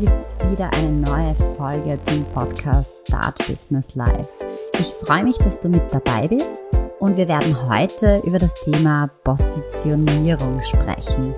[0.00, 4.30] gibt es wieder eine neue Folge zum Podcast Start Business Life.
[4.78, 6.64] Ich freue mich, dass du mit dabei bist
[7.00, 11.34] und wir werden heute über das Thema Positionierung sprechen.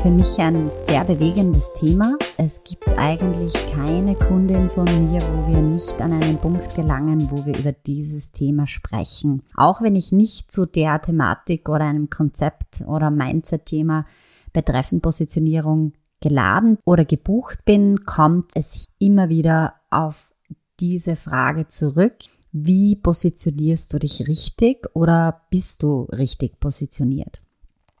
[0.00, 2.16] Für mich ein sehr bewegendes Thema.
[2.36, 7.44] Es gibt eigentlich keine Kundin von mir, wo wir nicht an einen Punkt gelangen, wo
[7.44, 9.42] wir über dieses Thema sprechen.
[9.56, 14.06] Auch wenn ich nicht zu der Thematik oder einem Konzept oder Mindset-Thema
[14.52, 15.94] betreffend Positionierung
[16.24, 20.32] geladen oder gebucht bin, kommt es immer wieder auf
[20.80, 22.16] diese Frage zurück.
[22.50, 27.42] Wie positionierst du dich richtig oder bist du richtig positioniert?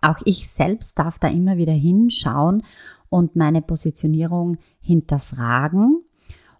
[0.00, 2.62] Auch ich selbst darf da immer wieder hinschauen
[3.10, 6.02] und meine Positionierung hinterfragen.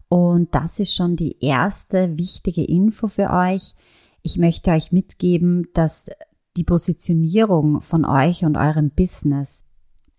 [0.08, 3.74] Und das ist schon die erste wichtige Info für euch.
[4.22, 6.10] Ich möchte euch mitgeben, dass
[6.56, 9.64] die Positionierung von euch und eurem Business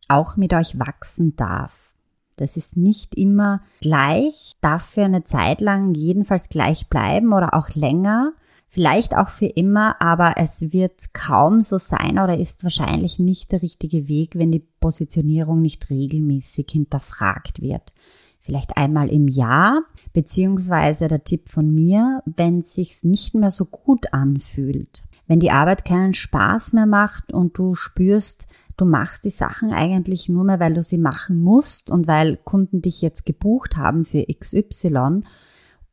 [0.07, 1.93] auch mit euch wachsen darf.
[2.37, 7.69] Das ist nicht immer gleich, darf für eine Zeit lang jedenfalls gleich bleiben oder auch
[7.69, 8.33] länger,
[8.67, 13.61] vielleicht auch für immer, aber es wird kaum so sein oder ist wahrscheinlich nicht der
[13.61, 17.93] richtige Weg, wenn die Positionierung nicht regelmäßig hinterfragt wird.
[18.41, 23.65] Vielleicht einmal im Jahr, beziehungsweise der Tipp von mir, wenn es sich nicht mehr so
[23.65, 25.03] gut anfühlt.
[25.25, 28.45] Wenn die Arbeit keinen Spaß mehr macht und du spürst,
[28.77, 32.81] Du machst die Sachen eigentlich nur mehr, weil du sie machen musst und weil Kunden
[32.81, 35.21] dich jetzt gebucht haben für XY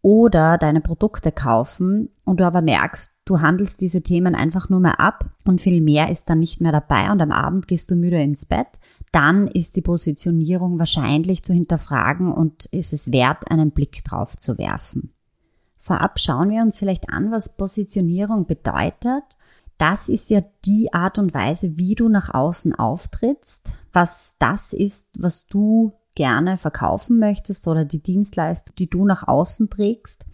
[0.02, 4.98] oder deine Produkte kaufen und du aber merkst, du handelst diese Themen einfach nur mehr
[4.98, 8.20] ab und viel mehr ist dann nicht mehr dabei und am Abend gehst du müde
[8.20, 8.66] ins Bett,
[9.12, 14.58] dann ist die Positionierung wahrscheinlich zu hinterfragen und ist es wert, einen Blick drauf zu
[14.58, 15.12] werfen.
[15.78, 19.24] Vorab schauen wir uns vielleicht an, was Positionierung bedeutet
[19.78, 25.08] das ist ja die Art und Weise, wie du nach außen auftrittst, was das ist,
[25.16, 30.24] was du gerne verkaufen möchtest oder die Dienstleistung, die du nach außen trägst,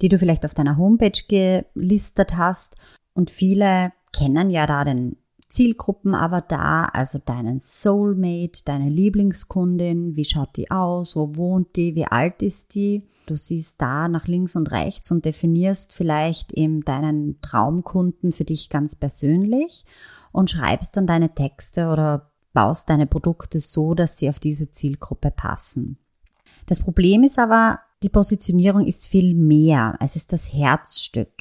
[0.00, 2.76] die du vielleicht auf deiner Homepage gelistet hast.
[3.12, 5.16] Und viele kennen ja da den
[5.56, 12.42] Zielgruppenavatar, also deinen Soulmate, deine Lieblingskundin, wie schaut die aus, wo wohnt die, wie alt
[12.42, 13.04] ist die.
[13.24, 18.68] Du siehst da nach links und rechts und definierst vielleicht eben deinen Traumkunden für dich
[18.68, 19.86] ganz persönlich
[20.30, 25.30] und schreibst dann deine Texte oder baust deine Produkte so, dass sie auf diese Zielgruppe
[25.30, 25.96] passen.
[26.66, 29.96] Das Problem ist aber, die Positionierung ist viel mehr.
[30.00, 31.32] Es ist das Herzstück.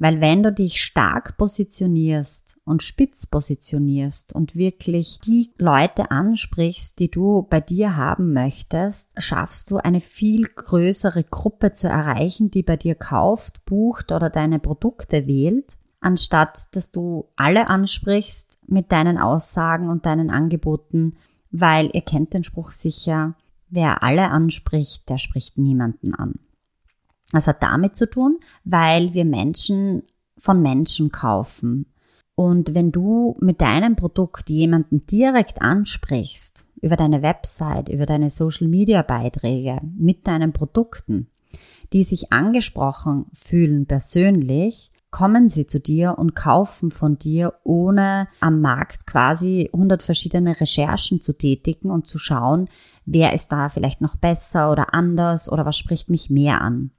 [0.00, 7.10] Weil wenn du dich stark positionierst und spitz positionierst und wirklich die Leute ansprichst, die
[7.10, 12.78] du bei dir haben möchtest, schaffst du eine viel größere Gruppe zu erreichen, die bei
[12.78, 19.90] dir kauft, bucht oder deine Produkte wählt, anstatt dass du alle ansprichst mit deinen Aussagen
[19.90, 21.18] und deinen Angeboten,
[21.50, 23.34] weil ihr kennt den Spruch sicher,
[23.68, 26.38] wer alle anspricht, der spricht niemanden an.
[27.32, 30.02] Das hat damit zu tun, weil wir Menschen
[30.38, 31.86] von Menschen kaufen.
[32.34, 39.80] Und wenn du mit deinem Produkt jemanden direkt ansprichst, über deine Website, über deine Social-Media-Beiträge,
[39.98, 41.28] mit deinen Produkten,
[41.92, 48.60] die sich angesprochen fühlen persönlich, kommen sie zu dir und kaufen von dir, ohne am
[48.60, 52.68] Markt quasi 100 verschiedene Recherchen zu tätigen und zu schauen,
[53.04, 56.92] wer ist da vielleicht noch besser oder anders oder was spricht mich mehr an.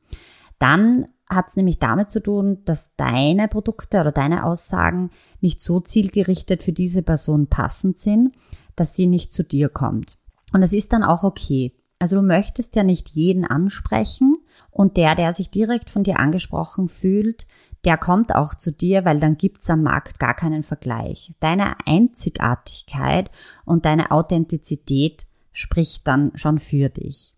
[0.61, 5.79] Dann hat es nämlich damit zu tun, dass deine Produkte oder deine Aussagen nicht so
[5.79, 8.35] zielgerichtet für diese Person passend sind,
[8.75, 10.19] dass sie nicht zu dir kommt.
[10.53, 11.73] Und das ist dann auch okay.
[11.97, 14.35] Also du möchtest ja nicht jeden ansprechen
[14.69, 17.47] und der, der sich direkt von dir angesprochen fühlt,
[17.83, 21.33] der kommt auch zu dir, weil dann gibt's am Markt gar keinen Vergleich.
[21.39, 23.31] Deine Einzigartigkeit
[23.66, 27.33] und deine Authentizität spricht dann schon für dich.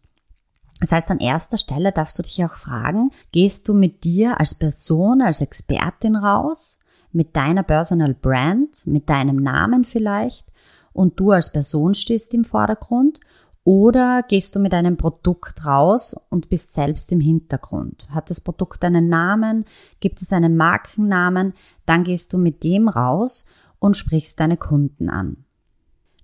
[0.84, 4.54] Das heißt, an erster Stelle darfst du dich auch fragen, gehst du mit dir als
[4.54, 6.78] Person, als Expertin raus,
[7.14, 10.52] mit deiner Personal Brand, mit deinem Namen vielleicht,
[10.92, 13.22] und du als Person stehst im Vordergrund,
[13.64, 18.10] oder gehst du mit einem Produkt raus und bist selbst im Hintergrund?
[18.10, 19.64] Hat das Produkt einen Namen?
[20.02, 21.54] Gibt es einen Markennamen?
[21.86, 23.46] Dann gehst du mit dem raus
[23.80, 25.46] und sprichst deine Kunden an.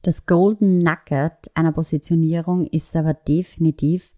[0.01, 4.11] Das Golden Nugget einer Positionierung ist aber definitiv,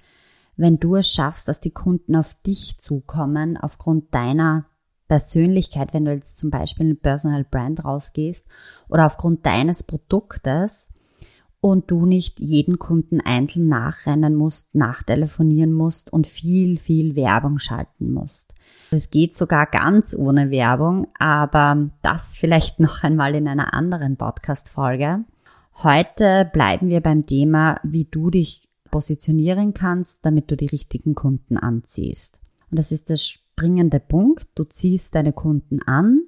[0.56, 4.65] wenn du es schaffst, dass die Kunden auf dich zukommen, aufgrund deiner
[5.07, 8.45] Persönlichkeit, wenn du jetzt zum Beispiel eine Personal Brand rausgehst
[8.88, 10.89] oder aufgrund deines Produktes,
[11.62, 18.12] und du nicht jeden Kunden einzeln nachrennen musst, nachtelefonieren musst und viel, viel Werbung schalten
[18.12, 18.53] musst.
[18.89, 25.24] Es geht sogar ganz ohne Werbung, aber das vielleicht noch einmal in einer anderen Podcast-Folge.
[25.83, 31.58] Heute bleiben wir beim Thema, wie du dich positionieren kannst, damit du die richtigen Kunden
[31.58, 32.40] anziehst.
[32.70, 34.48] Und das ist der springende Punkt.
[34.56, 36.22] Du ziehst deine Kunden an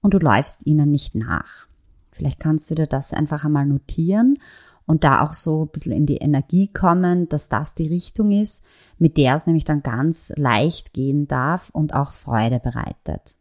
[0.00, 1.68] und du läufst ihnen nicht nach.
[2.10, 4.38] Vielleicht kannst du dir das einfach einmal notieren
[4.86, 8.64] und da auch so ein bisschen in die Energie kommen, dass das die Richtung ist,
[8.98, 13.36] mit der es nämlich dann ganz leicht gehen darf und auch Freude bereitet.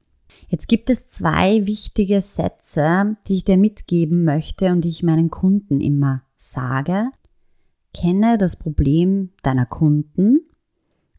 [0.50, 5.32] Jetzt gibt es zwei wichtige Sätze, die ich dir mitgeben möchte und die ich meinen
[5.32, 7.10] Kunden immer sage.
[7.94, 10.42] Kenne das Problem deiner Kunden,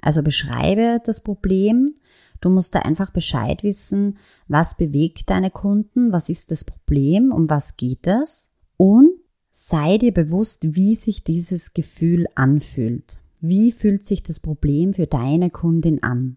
[0.00, 1.94] also beschreibe das Problem.
[2.40, 7.50] Du musst da einfach Bescheid wissen, was bewegt deine Kunden, was ist das Problem, um
[7.50, 9.10] was geht es und
[9.50, 13.18] sei dir bewusst, wie sich dieses Gefühl anfühlt.
[13.40, 16.36] Wie fühlt sich das Problem für deine Kundin an?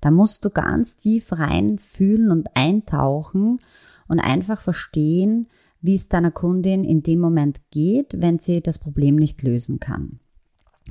[0.00, 3.60] Da musst du ganz tief rein fühlen und eintauchen
[4.08, 5.48] und einfach verstehen,
[5.82, 10.20] wie es deiner Kundin in dem Moment geht, wenn sie das Problem nicht lösen kann.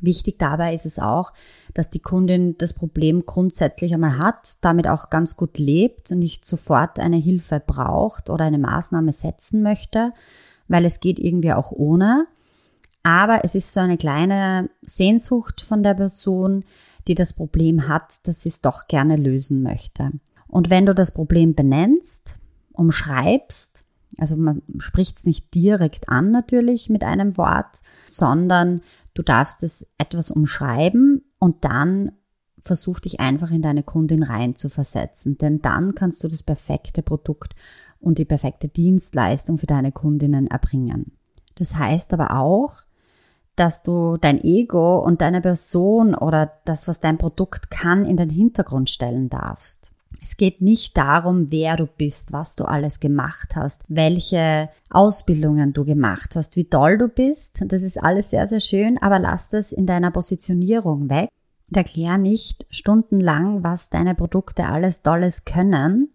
[0.01, 1.33] Wichtig dabei ist es auch,
[1.74, 6.45] dass die Kundin das Problem grundsätzlich einmal hat, damit auch ganz gut lebt und nicht
[6.45, 10.13] sofort eine Hilfe braucht oder eine Maßnahme setzen möchte,
[10.68, 12.27] weil es geht irgendwie auch ohne.
[13.03, 16.63] Aber es ist so eine kleine Sehnsucht von der Person,
[17.07, 20.12] die das Problem hat, dass sie es doch gerne lösen möchte.
[20.47, 22.35] Und wenn du das Problem benennst,
[22.71, 23.83] umschreibst,
[24.17, 28.81] also man spricht es nicht direkt an natürlich mit einem Wort, sondern
[29.13, 32.13] du darfst es etwas umschreiben und dann
[32.61, 37.01] versuch dich einfach in deine Kundin rein zu versetzen, denn dann kannst du das perfekte
[37.01, 37.56] Produkt
[38.00, 41.13] und die perfekte Dienstleistung für deine Kundinnen erbringen.
[41.56, 42.83] Das heißt aber auch,
[43.56, 48.29] dass du dein Ego und deine Person oder das, was dein Produkt kann, in den
[48.29, 49.91] Hintergrund stellen darfst.
[50.21, 55.86] Es geht nicht darum, wer du bist, was du alles gemacht hast, welche Ausbildungen du
[55.86, 57.63] gemacht hast, wie toll du bist.
[57.66, 61.30] Das ist alles sehr, sehr schön, aber lass das in deiner Positionierung weg
[61.69, 66.10] und erklär nicht stundenlang, was deine Produkte alles Tolles können,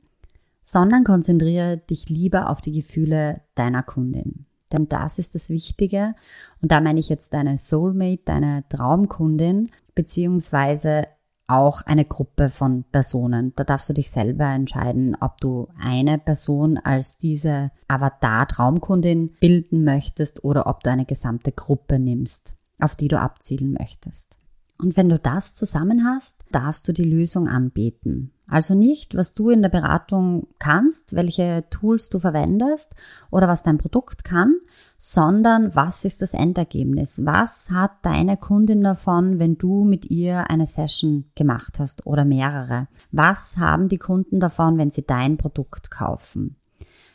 [0.62, 4.47] sondern konzentriere dich lieber auf die Gefühle deiner Kundin.
[4.73, 6.15] Denn das ist das Wichtige.
[6.61, 11.06] Und da meine ich jetzt deine Soulmate, deine Traumkundin, beziehungsweise
[11.46, 13.52] auch eine Gruppe von Personen.
[13.56, 20.44] Da darfst du dich selber entscheiden, ob du eine Person als diese Avatar-Traumkundin bilden möchtest
[20.44, 24.38] oder ob du eine gesamte Gruppe nimmst, auf die du abzielen möchtest.
[24.79, 28.32] Und wenn du das zusammen hast, darfst du die Lösung anbieten.
[28.47, 32.94] Also nicht, was du in der Beratung kannst, welche Tools du verwendest
[33.31, 34.56] oder was dein Produkt kann,
[34.99, 37.25] sondern was ist das Endergebnis?
[37.25, 42.88] Was hat deine Kundin davon, wenn du mit ihr eine Session gemacht hast oder mehrere?
[43.12, 46.56] Was haben die Kunden davon, wenn sie dein Produkt kaufen?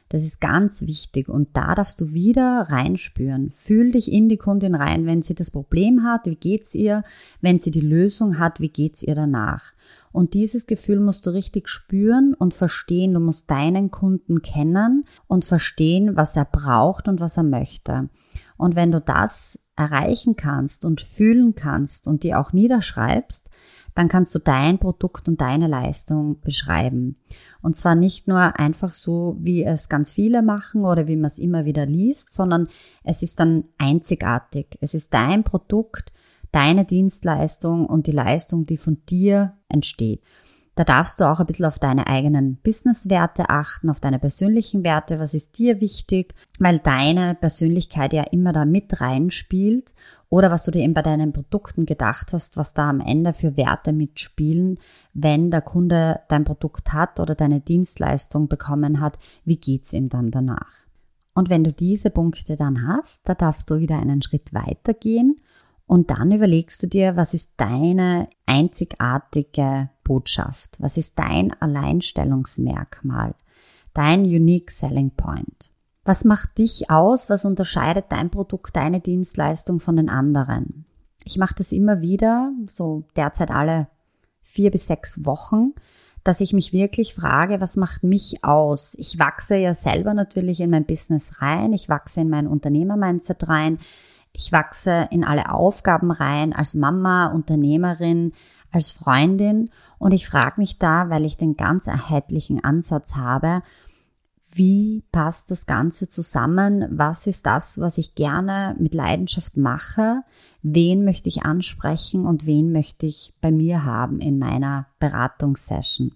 [0.09, 3.51] Das ist ganz wichtig und da darfst du wieder reinspüren.
[3.55, 7.03] Fühl dich in die Kundin rein, wenn sie das Problem hat, wie geht's ihr?
[7.41, 9.73] Wenn sie die Lösung hat, wie geht's ihr danach?
[10.11, 13.13] Und dieses Gefühl musst du richtig spüren und verstehen.
[13.13, 18.09] Du musst deinen Kunden kennen und verstehen, was er braucht und was er möchte.
[18.57, 23.49] Und wenn du das erreichen kannst und fühlen kannst und dir auch niederschreibst,
[23.95, 27.17] dann kannst du dein Produkt und deine Leistung beschreiben.
[27.61, 31.37] Und zwar nicht nur einfach so, wie es ganz viele machen oder wie man es
[31.37, 32.67] immer wieder liest, sondern
[33.03, 34.77] es ist dann einzigartig.
[34.81, 36.13] Es ist dein Produkt,
[36.51, 40.21] deine Dienstleistung und die Leistung, die von dir entsteht.
[40.79, 45.19] Da darfst du auch ein bisschen auf deine eigenen Business-Werte achten, auf deine persönlichen Werte.
[45.19, 46.33] Was ist dir wichtig?
[46.57, 49.93] Weil deine Persönlichkeit ja immer da mit reinspielt
[50.29, 53.57] oder was du dir eben bei deinen Produkten gedacht hast, was da am Ende für
[53.57, 54.79] Werte mitspielen,
[55.13, 60.31] wenn der Kunde dein Produkt hat oder deine Dienstleistung bekommen hat, wie geht's ihm dann
[60.31, 60.71] danach?
[61.33, 65.41] Und wenn du diese Punkte dann hast, da darfst du wieder einen Schritt weitergehen
[65.89, 70.77] und dann überlegst du dir, was ist deine einzigartige Botschaft?
[70.77, 73.33] Was ist dein Alleinstellungsmerkmal?
[73.95, 75.71] Dein Unique Selling Point?
[76.03, 77.31] Was macht dich aus?
[77.31, 80.85] Was unterscheidet dein Produkt, deine Dienstleistung von den anderen?
[81.23, 83.87] Ich mache das immer wieder, so derzeit alle
[84.43, 85.73] vier bis sechs Wochen,
[86.23, 88.95] dass ich mich wirklich frage, was macht mich aus?
[88.99, 93.79] Ich wachse ja selber natürlich in mein Business rein, ich wachse in mein Unternehmer-Mindset rein,
[94.39, 98.31] ich wachse in alle Aufgaben rein als Mama, Unternehmerin,
[98.71, 103.63] als Freundin und ich frage mich da, weil ich den ganz erhältlichen Ansatz habe,
[104.51, 106.87] wie passt das Ganze zusammen?
[106.89, 110.23] Was ist das, was ich gerne mit Leidenschaft mache?
[110.63, 116.15] Wen möchte ich ansprechen und wen möchte ich bei mir haben in meiner Beratungssession?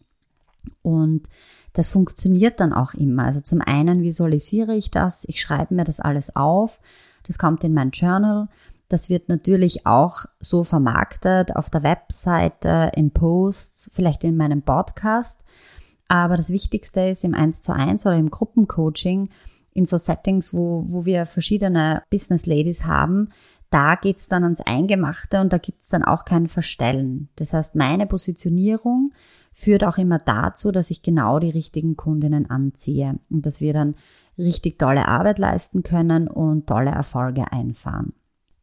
[0.81, 1.27] Und
[1.73, 3.25] das funktioniert dann auch immer.
[3.25, 6.79] Also zum einen visualisiere ich das, ich schreibe mir das alles auf,
[7.27, 8.47] das kommt in mein Journal
[8.89, 15.43] Das wird natürlich auch so vermarktet auf der Webseite, in Posts, vielleicht in meinem Podcast.
[16.07, 19.29] Aber das Wichtigste ist im 1 zu 1 oder im Gruppencoaching,
[19.73, 23.29] in so Settings, wo, wo wir verschiedene Business Ladies haben,
[23.73, 27.29] da geht's dann ans Eingemachte und da gibt's dann auch kein Verstellen.
[27.37, 29.11] Das heißt, meine Positionierung
[29.51, 33.95] führt auch immer dazu, dass ich genau die richtigen Kundinnen anziehe und dass wir dann
[34.37, 38.13] richtig tolle Arbeit leisten können und tolle Erfolge einfahren.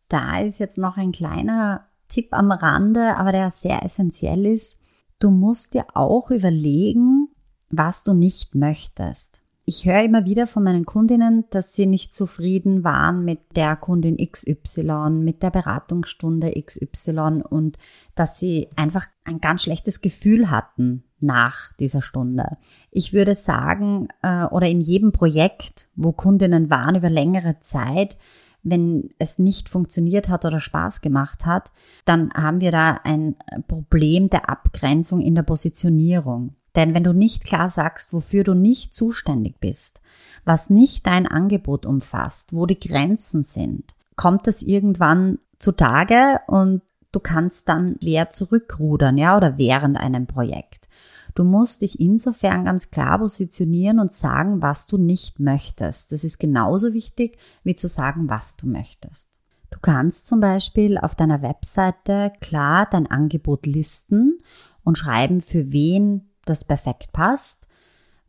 [0.09, 4.81] Da ist jetzt noch ein kleiner Tipp am Rande, aber der sehr essentiell ist.
[5.21, 7.29] Du musst dir auch überlegen,
[7.69, 9.40] was du nicht möchtest.
[9.73, 14.17] Ich höre immer wieder von meinen Kundinnen, dass sie nicht zufrieden waren mit der Kundin
[14.17, 17.79] XY, mit der Beratungsstunde XY und
[18.17, 22.57] dass sie einfach ein ganz schlechtes Gefühl hatten nach dieser Stunde.
[22.91, 28.19] Ich würde sagen, äh, oder in jedem Projekt, wo Kundinnen waren über längere Zeit,
[28.65, 31.71] wenn es nicht funktioniert hat oder Spaß gemacht hat,
[32.05, 33.37] dann haben wir da ein
[33.69, 36.57] Problem der Abgrenzung in der Positionierung.
[36.77, 40.01] Denn wenn du nicht klar sagst, wofür du nicht zuständig bist,
[40.45, 47.21] was nicht dein Angebot umfasst, wo die Grenzen sind, kommt das irgendwann zutage und du
[47.21, 50.89] kannst dann schwer zurückrudern, ja, oder während einem Projekt.
[51.35, 56.13] Du musst dich insofern ganz klar positionieren und sagen, was du nicht möchtest.
[56.13, 59.29] Das ist genauso wichtig, wie zu sagen, was du möchtest.
[59.71, 64.39] Du kannst zum Beispiel auf deiner Webseite klar dein Angebot listen
[64.83, 67.67] und schreiben, für wen das perfekt passt,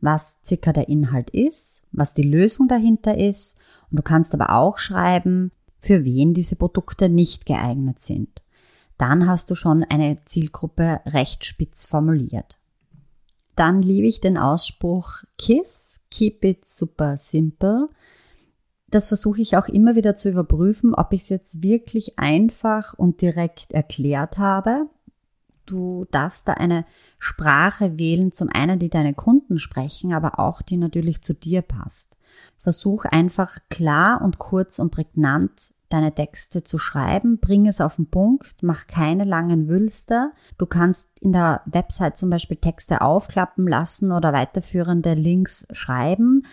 [0.00, 3.56] was circa der Inhalt ist, was die Lösung dahinter ist.
[3.90, 8.42] Und du kannst aber auch schreiben, für wen diese Produkte nicht geeignet sind.
[8.98, 12.58] Dann hast du schon eine Zielgruppe recht spitz formuliert.
[13.56, 17.88] Dann liebe ich den Ausspruch KISS, Keep It Super Simple.
[18.88, 23.20] Das versuche ich auch immer wieder zu überprüfen, ob ich es jetzt wirklich einfach und
[23.22, 24.88] direkt erklärt habe
[25.72, 26.84] Du darfst da eine
[27.18, 32.14] Sprache wählen, zum einen, die deine Kunden sprechen, aber auch die natürlich zu dir passt.
[32.62, 38.10] Versuch einfach klar und kurz und prägnant deine Texte zu schreiben, bring es auf den
[38.10, 40.32] Punkt, mach keine langen Wülster.
[40.58, 46.44] Du kannst in der Website zum Beispiel Texte aufklappen lassen oder weiterführende Links schreiben,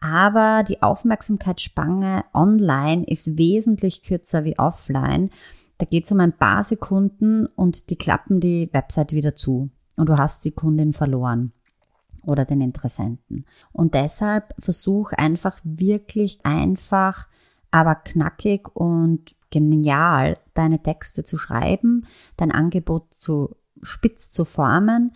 [0.00, 5.30] aber die Aufmerksamkeitsspanne online ist wesentlich kürzer wie offline.
[5.78, 10.08] Da geht es um ein paar Sekunden und die klappen die Website wieder zu und
[10.08, 11.52] du hast die Kundin verloren
[12.22, 13.44] oder den Interessenten.
[13.72, 17.28] Und deshalb versuch einfach wirklich einfach,
[17.70, 22.06] aber knackig und genial deine Texte zu schreiben,
[22.36, 25.12] dein Angebot zu spitz zu formen,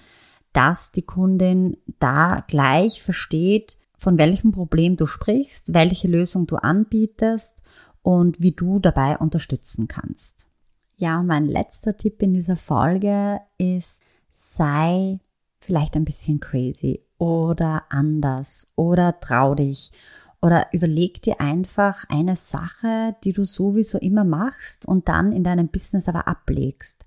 [0.53, 7.61] dass die Kundin da gleich versteht, von welchem Problem du sprichst, welche Lösung du anbietest
[8.03, 10.50] und wie du dabei unterstützen kannst.
[11.01, 14.03] Ja, und mein letzter Tipp in dieser Folge ist,
[14.33, 15.19] sei
[15.59, 19.93] vielleicht ein bisschen crazy oder anders oder trau dich
[20.43, 25.69] oder überleg dir einfach eine Sache, die du sowieso immer machst und dann in deinem
[25.69, 27.07] Business aber ablegst.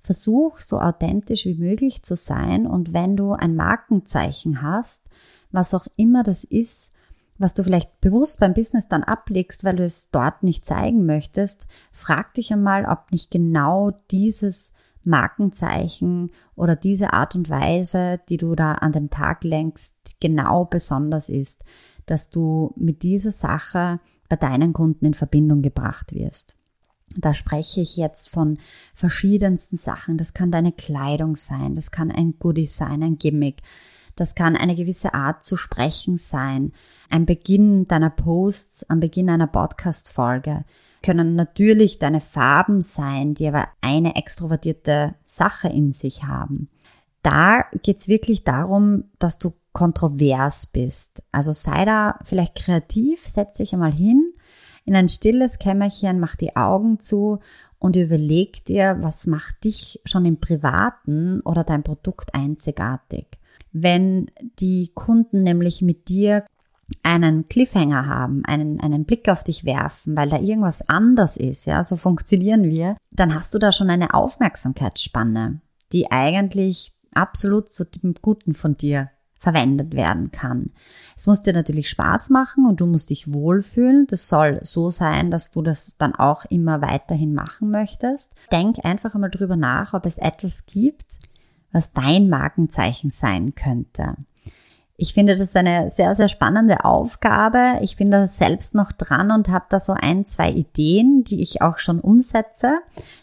[0.00, 5.10] Versuch so authentisch wie möglich zu sein und wenn du ein Markenzeichen hast,
[5.50, 6.90] was auch immer das ist,
[7.38, 11.66] was du vielleicht bewusst beim Business dann ablegst, weil du es dort nicht zeigen möchtest,
[11.92, 14.72] frag dich einmal, ob nicht genau dieses
[15.04, 21.28] Markenzeichen oder diese Art und Weise, die du da an den Tag lenkst, genau besonders
[21.28, 21.64] ist,
[22.06, 26.56] dass du mit dieser Sache bei deinen Kunden in Verbindung gebracht wirst.
[27.16, 28.58] Da spreche ich jetzt von
[28.94, 30.18] verschiedensten Sachen.
[30.18, 33.62] Das kann deine Kleidung sein, das kann ein Goodie sein, ein Gimmick,
[34.16, 36.72] das kann eine gewisse Art zu sprechen sein.
[37.08, 40.64] Ein Beginn deiner Posts am Beginn einer Podcast-Folge
[41.02, 46.68] können natürlich deine Farben sein, die aber eine extrovertierte Sache in sich haben.
[47.22, 51.22] Da geht's wirklich darum, dass du kontrovers bist.
[51.30, 54.32] Also sei da vielleicht kreativ, setz dich einmal hin
[54.86, 57.40] in ein stilles Kämmerchen, mach die Augen zu
[57.78, 63.26] und überleg dir, was macht dich schon im Privaten oder dein Produkt einzigartig.
[63.72, 66.44] Wenn die Kunden nämlich mit dir
[67.02, 71.82] einen Cliffhanger haben, einen, einen Blick auf dich werfen, weil da irgendwas anders ist, ja,
[71.82, 75.60] so funktionieren wir, dann hast du da schon eine Aufmerksamkeitsspanne,
[75.92, 80.72] die eigentlich absolut zu dem Guten von dir verwendet werden kann.
[81.16, 84.06] Es muss dir natürlich Spaß machen und du musst dich wohlfühlen.
[84.08, 88.32] Das soll so sein, dass du das dann auch immer weiterhin machen möchtest.
[88.50, 91.18] Denk einfach einmal drüber nach, ob es etwas gibt,
[91.72, 94.16] was dein Markenzeichen sein könnte.
[94.98, 97.78] Ich finde das eine sehr, sehr spannende Aufgabe.
[97.82, 101.60] Ich bin da selbst noch dran und habe da so ein, zwei Ideen, die ich
[101.60, 102.78] auch schon umsetze.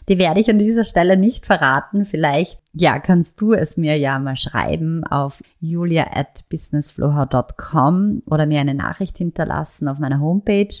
[0.08, 2.04] Die werde ich an dieser Stelle nicht verraten.
[2.04, 8.60] Vielleicht, ja, kannst du es mir ja mal schreiben auf julia at businessflower.com oder mir
[8.60, 10.74] eine Nachricht hinterlassen auf meiner Homepage,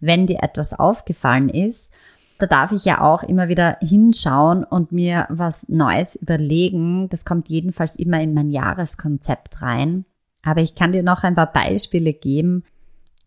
[0.00, 1.92] wenn dir etwas aufgefallen ist.
[2.38, 7.08] Da darf ich ja auch immer wieder hinschauen und mir was Neues überlegen.
[7.08, 10.04] Das kommt jedenfalls immer in mein Jahreskonzept rein.
[10.42, 12.62] Aber ich kann dir noch ein paar Beispiele geben.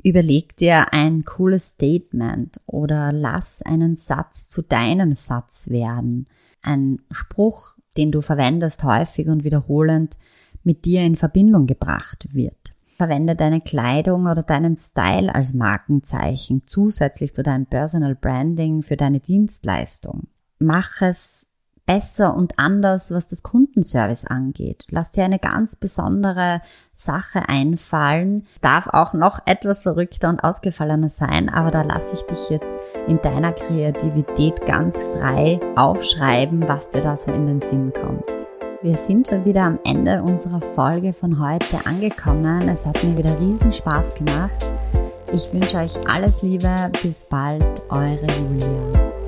[0.01, 6.27] Überleg dir ein cooles Statement oder lass einen Satz zu deinem Satz werden.
[6.61, 10.17] Ein Spruch, den du verwendest häufig und wiederholend,
[10.63, 12.70] mit dir in Verbindung gebracht wird.
[13.01, 19.19] Verwende deine Kleidung oder deinen Style als Markenzeichen zusätzlich zu deinem Personal Branding für deine
[19.19, 20.27] Dienstleistung.
[20.59, 21.47] Mach es
[21.87, 24.85] besser und anders, was das Kundenservice angeht.
[24.91, 26.61] Lass dir eine ganz besondere
[26.93, 28.45] Sache einfallen.
[28.53, 32.77] Es darf auch noch etwas verrückter und ausgefallener sein, aber da lasse ich dich jetzt
[33.07, 38.25] in deiner Kreativität ganz frei aufschreiben, was dir da so in den Sinn kommt.
[38.83, 42.67] Wir sind schon wieder am Ende unserer Folge von heute angekommen.
[42.67, 44.65] Es hat mir wieder riesen Spaß gemacht.
[45.31, 46.89] Ich wünsche euch alles Liebe.
[47.03, 49.20] Bis bald, eure Julia.